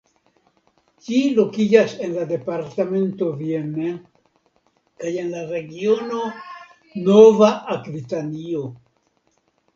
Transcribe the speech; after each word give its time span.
Ĝi 1.07 1.17
lokiĝas 1.39 1.93
en 2.07 2.15
la 2.19 2.23
departemento 2.31 3.27
Vienne 3.41 3.91
kaj 5.05 5.13
en 5.25 5.29
la 5.35 5.45
regiono 5.53 6.25
Nova 7.13 7.53
Akvitanio. 7.77 8.67